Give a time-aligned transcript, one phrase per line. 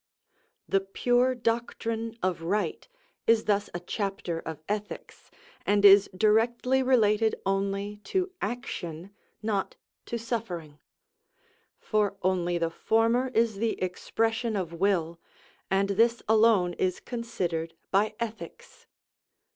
[0.67, 2.87] The pure doctrine of right
[3.27, 5.29] is thus a chapter of ethics,
[5.63, 9.11] and is directly related only to action,
[9.43, 9.75] not
[10.07, 10.79] to suffering;
[11.77, 15.19] for only the former is the expression of will,
[15.69, 18.87] and this alone is considered by ethics.